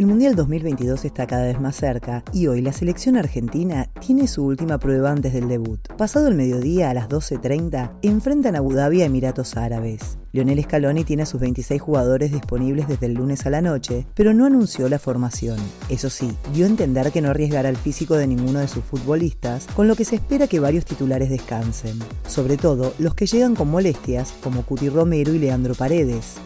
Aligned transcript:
El 0.00 0.06
Mundial 0.06 0.34
2022 0.34 1.04
está 1.04 1.26
cada 1.26 1.44
vez 1.44 1.60
más 1.60 1.76
cerca 1.76 2.24
y 2.32 2.46
hoy 2.46 2.62
la 2.62 2.72
selección 2.72 3.18
argentina 3.18 3.90
tiene 4.00 4.28
su 4.28 4.46
última 4.46 4.78
prueba 4.78 5.10
antes 5.10 5.34
del 5.34 5.46
debut. 5.46 5.78
Pasado 5.98 6.28
el 6.28 6.36
mediodía 6.36 6.88
a 6.88 6.94
las 6.94 7.10
12.30, 7.10 7.98
enfrentan 8.00 8.54
a 8.54 8.60
Abu 8.60 8.72
Dhabi 8.72 9.02
a 9.02 9.04
Emiratos 9.04 9.58
Árabes. 9.58 10.16
Lionel 10.32 10.62
Scaloni 10.62 11.04
tiene 11.04 11.24
a 11.24 11.26
sus 11.26 11.38
26 11.42 11.82
jugadores 11.82 12.32
disponibles 12.32 12.88
desde 12.88 13.04
el 13.04 13.12
lunes 13.12 13.44
a 13.44 13.50
la 13.50 13.60
noche, 13.60 14.06
pero 14.14 14.32
no 14.32 14.46
anunció 14.46 14.88
la 14.88 14.98
formación. 14.98 15.58
Eso 15.90 16.08
sí, 16.08 16.34
dio 16.54 16.64
a 16.64 16.70
entender 16.70 17.12
que 17.12 17.20
no 17.20 17.28
arriesgará 17.28 17.68
el 17.68 17.76
físico 17.76 18.16
de 18.16 18.26
ninguno 18.26 18.60
de 18.60 18.68
sus 18.68 18.82
futbolistas, 18.82 19.66
con 19.76 19.86
lo 19.86 19.96
que 19.96 20.06
se 20.06 20.14
espera 20.14 20.46
que 20.46 20.60
varios 20.60 20.86
titulares 20.86 21.28
descansen. 21.28 21.98
Sobre 22.26 22.56
todo 22.56 22.94
los 22.98 23.14
que 23.14 23.26
llegan 23.26 23.54
con 23.54 23.70
molestias, 23.70 24.32
como 24.42 24.62
Cuti 24.62 24.88
Romero 24.88 25.34
y 25.34 25.40
Leandro 25.40 25.74
Paredes. 25.74 26.36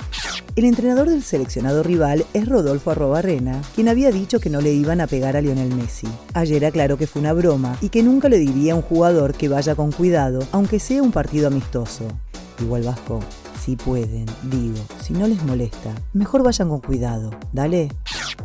El 0.57 0.67
entrenador 0.67 1.11
del 1.11 1.25
seleccionado 1.25 1.83
rival 1.83 2.25
es 2.33 2.49
Rodolfo 2.49 2.93
Arrobarrena, 2.93 3.61
quien 3.75 3.89
había 3.89 4.13
dicho 4.13 4.39
que 4.39 4.51
no 4.51 4.61
le 4.61 4.73
iban 4.73 5.01
a 5.01 5.09
pegar 5.09 5.37
a 5.37 5.41
Lionel 5.41 5.75
Messi. 5.75 6.07
Ayer 6.33 6.65
aclaró 6.65 6.97
que 6.97 7.09
fue 7.09 7.21
una 7.21 7.33
broma 7.33 7.77
y 7.81 7.89
que 7.89 8.05
nunca 8.05 8.29
le 8.29 8.39
diría 8.39 8.75
a 8.75 8.77
un 8.77 8.83
jugador 8.83 9.35
que 9.35 9.49
vaya 9.49 9.75
con 9.75 9.91
cuidado, 9.91 10.47
aunque 10.53 10.79
sea 10.79 11.03
un 11.03 11.11
partido 11.11 11.49
amistoso. 11.49 12.07
Igual 12.61 12.85
Vasco, 12.85 13.19
si 13.65 13.75
pueden, 13.75 14.27
digo, 14.45 14.79
si 15.03 15.13
no 15.13 15.27
les 15.27 15.43
molesta, 15.43 15.93
mejor 16.13 16.45
vayan 16.45 16.69
con 16.69 16.81
cuidado, 16.81 17.33
dale. 17.53 17.89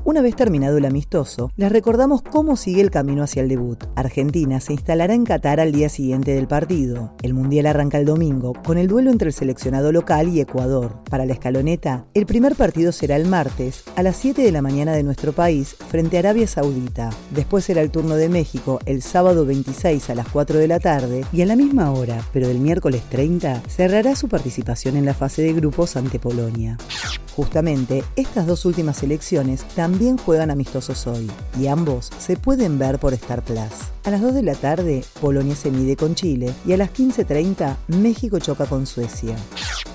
Una 0.06 0.22
vez 0.22 0.36
terminado 0.36 0.78
el 0.78 0.86
amistoso, 0.86 1.52
les 1.58 1.72
recordamos 1.72 2.22
cómo 2.22 2.56
sigue 2.56 2.82
el 2.82 2.90
camino 2.90 3.22
hacia 3.22 3.42
el 3.42 3.50
debut. 3.50 3.84
Argentina 3.96 4.60
se 4.60 4.74
instalará 4.74 5.14
en 5.14 5.26
Qatar 5.26 5.60
al 5.60 5.72
día 5.72 5.90
siguiente 5.90 6.34
del 6.34 6.48
partido. 6.48 7.14
El 7.22 7.34
Mundial 7.34 7.66
arranca 7.66 7.98
el 7.98 8.06
domingo 8.06 8.54
con 8.66 8.78
el 8.78 8.88
duelo 8.88 9.12
entre 9.12 9.28
el 9.28 9.34
seleccionado 9.34 9.92
local 9.92 10.30
y 10.30 10.40
Ecuador. 10.40 11.04
Para 11.10 11.26
la 11.26 11.34
escaloneta, 11.34 12.06
el 12.14 12.26
primer 12.26 12.56
partido 12.56 12.92
será 12.92 13.18
el 13.18 13.28
martes 13.28 13.84
a 13.96 14.04
las 14.04 14.16
7 14.16 14.42
de 14.42 14.52
la 14.52 14.62
mañana 14.62 14.94
de 14.94 15.04
nuestro 15.04 15.34
país 15.34 15.76
frente 15.90 16.16
a 16.16 16.20
Arabia 16.22 16.48
Saudita. 16.48 17.10
Después 17.32 17.66
será 17.66 17.82
el 17.82 17.92
turno 17.92 18.16
de 18.16 18.30
México 18.30 18.80
el 18.86 19.02
sábado 19.02 19.46
26 19.46 20.10
a 20.10 20.16
las 20.16 20.30
4 20.30 20.60
de 20.60 20.68
la 20.68 20.80
tarde 20.80 21.26
y 21.34 21.42
a 21.42 21.46
la 21.46 21.58
misma 21.58 21.92
hora, 21.92 22.24
pero 22.32 22.48
el 22.48 22.60
miércoles 22.60 23.04
30, 23.10 23.64
cerrará 23.68 24.16
su 24.16 24.30
participación 24.30 24.96
en 24.96 25.06
la 25.06 25.14
fase 25.14 25.42
de 25.42 25.54
grupos 25.54 25.98
ante 25.98 26.20
Polonia. 26.20 26.78
Justamente, 27.40 28.04
estas 28.18 28.48
dos 28.48 28.66
últimas 28.66 29.02
elecciones 29.02 29.64
también 29.74 30.18
juegan 30.18 30.52
amistosos 30.52 31.08
hoy 31.08 31.32
y 31.58 31.68
ambos 31.68 32.10
se 32.20 32.36
pueden 32.36 32.78
ver 32.78 33.00
por 33.00 33.14
Star 33.14 33.42
Plus. 33.46 33.94
A 34.04 34.10
las 34.10 34.22
2 34.22 34.34
de 34.34 34.44
la 34.44 34.56
tarde, 34.56 35.06
Polonia 35.22 35.56
se 35.56 35.72
mide 35.72 35.96
con 35.96 36.16
Chile 36.16 36.54
y 36.68 36.74
a 36.74 36.78
las 36.78 36.92
15.30, 36.92 37.78
México 37.88 38.40
choca 38.40 38.66
con 38.66 38.86
Suecia. 38.86 39.38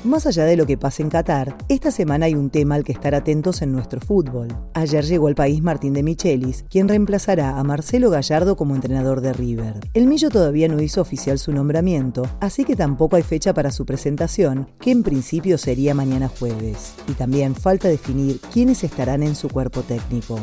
Más 0.04 0.26
allá 0.26 0.44
de 0.44 0.58
lo 0.58 0.66
que 0.66 0.76
pasa 0.76 1.02
en 1.02 1.08
Qatar, 1.08 1.56
esta 1.70 1.90
semana 1.90 2.26
hay 2.26 2.34
un 2.34 2.50
tema 2.50 2.74
al 2.74 2.84
que 2.84 2.92
estar 2.92 3.14
atentos 3.14 3.62
en 3.62 3.72
nuestro 3.72 4.02
fútbol. 4.02 4.48
Ayer 4.74 5.02
llegó 5.02 5.28
al 5.28 5.34
país 5.34 5.62
Martín 5.62 5.94
de 5.94 6.02
Michelis, 6.02 6.66
quien 6.68 6.88
reemplazará 6.88 7.58
a 7.58 7.64
Marcelo 7.64 8.10
Gallardo 8.10 8.54
como 8.54 8.74
entrenador 8.74 9.22
de 9.22 9.32
River. 9.32 9.80
El 9.94 10.06
Millo 10.06 10.28
todavía 10.28 10.68
no 10.68 10.82
hizo 10.82 11.00
oficial 11.00 11.38
su 11.38 11.52
nombramiento, 11.52 12.28
así 12.40 12.66
que 12.66 12.76
tampoco 12.76 13.16
hay 13.16 13.22
fecha 13.22 13.54
para 13.54 13.70
su 13.70 13.86
presentación, 13.86 14.68
que 14.78 14.90
en 14.90 15.04
principio 15.04 15.56
sería 15.56 15.94
mañana 15.94 16.28
jueves. 16.28 16.92
Y 17.08 17.12
también 17.12 17.54
falta 17.54 17.88
definir 17.88 18.40
quiénes 18.52 18.84
estarán 18.84 19.22
en 19.22 19.34
su 19.34 19.48
cuerpo 19.48 19.80
técnico. 19.80 20.38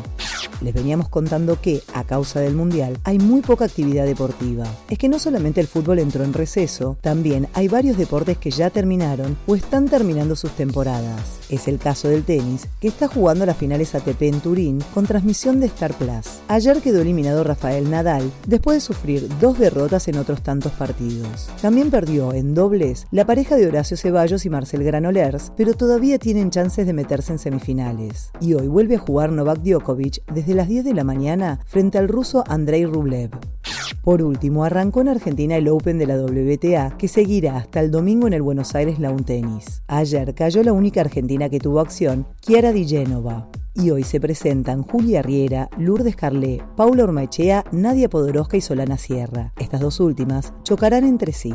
Les 0.62 0.74
veníamos 0.74 1.08
contando 1.08 1.60
que, 1.60 1.82
a 1.94 2.04
causa 2.04 2.40
del 2.40 2.54
Mundial, 2.54 2.98
hay 3.04 3.18
muy 3.18 3.40
poca 3.40 3.64
actividad 3.64 4.04
deportiva. 4.04 4.64
Es 4.90 4.98
que 4.98 5.08
no 5.08 5.18
solamente 5.18 5.60
el 5.60 5.66
fútbol 5.66 5.98
entró 5.98 6.24
en 6.24 6.32
receso, 6.32 6.98
también 7.00 7.48
hay 7.54 7.68
varios 7.68 7.96
deportes 7.96 8.38
que 8.38 8.50
ya 8.50 8.70
terminaron 8.70 9.36
están 9.72 9.88
terminando 9.88 10.36
sus 10.36 10.50
temporadas. 10.52 11.38
Es 11.48 11.68
el 11.68 11.78
caso 11.78 12.08
del 12.08 12.24
tenis, 12.24 12.68
que 12.80 12.88
está 12.88 13.08
jugando 13.08 13.46
las 13.46 13.56
finales 13.56 13.94
ATP 13.94 14.22
en 14.22 14.40
Turín 14.40 14.82
con 14.94 15.06
transmisión 15.06 15.60
de 15.60 15.66
Star 15.66 15.94
Plus. 15.94 16.40
Ayer 16.48 16.80
quedó 16.80 17.00
eliminado 17.00 17.44
Rafael 17.44 17.90
Nadal 17.90 18.30
después 18.46 18.76
de 18.76 18.80
sufrir 18.80 19.28
dos 19.40 19.58
derrotas 19.58 20.08
en 20.08 20.18
otros 20.18 20.42
tantos 20.42 20.72
partidos. 20.72 21.48
También 21.60 21.90
perdió 21.90 22.32
en 22.32 22.54
dobles 22.54 23.06
la 23.10 23.26
pareja 23.26 23.56
de 23.56 23.66
Horacio 23.66 23.96
Ceballos 23.96 24.44
y 24.44 24.50
Marcel 24.50 24.84
Granollers, 24.84 25.52
pero 25.56 25.74
todavía 25.74 26.18
tienen 26.18 26.50
chances 26.50 26.86
de 26.86 26.92
meterse 26.92 27.32
en 27.32 27.38
semifinales. 27.38 28.30
Y 28.40 28.54
hoy 28.54 28.68
vuelve 28.68 28.96
a 28.96 29.00
jugar 29.00 29.32
Novak 29.32 29.60
Djokovic 29.62 30.22
desde 30.32 30.51
las 30.54 30.68
10 30.68 30.84
de 30.84 30.94
la 30.94 31.04
mañana 31.04 31.60
frente 31.66 31.98
al 31.98 32.08
ruso 32.08 32.44
Andrei 32.46 32.84
Rublev. 32.84 33.30
Por 34.02 34.22
último, 34.22 34.64
arrancó 34.64 35.00
en 35.00 35.08
Argentina 35.08 35.56
el 35.56 35.68
Open 35.68 35.98
de 35.98 36.06
la 36.06 36.16
WTA, 36.16 36.96
que 36.98 37.06
seguirá 37.06 37.56
hasta 37.56 37.78
el 37.80 37.90
domingo 37.92 38.26
en 38.26 38.32
el 38.32 38.42
Buenos 38.42 38.74
Aires 38.74 38.98
Lawn 38.98 39.24
Tennis. 39.24 39.82
Ayer 39.86 40.34
cayó 40.34 40.62
la 40.64 40.72
única 40.72 41.02
argentina 41.02 41.48
que 41.48 41.60
tuvo 41.60 41.78
acción, 41.78 42.26
Chiara 42.40 42.72
Di 42.72 42.86
Genova. 42.86 43.48
Y 43.74 43.90
hoy 43.90 44.02
se 44.02 44.20
presentan 44.20 44.82
Julia 44.82 45.22
Riera, 45.22 45.70
Lourdes 45.78 46.16
Carlé, 46.16 46.62
Paula 46.76 47.04
Ormaechea, 47.04 47.64
Nadia 47.70 48.10
Podoroska 48.10 48.56
y 48.56 48.60
Solana 48.60 48.98
Sierra. 48.98 49.52
Estas 49.58 49.80
dos 49.80 50.00
últimas 50.00 50.52
chocarán 50.64 51.04
entre 51.04 51.32
sí. 51.32 51.54